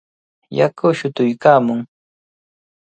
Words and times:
Yaku 0.57 0.87
shutuykaamun. 0.97 1.79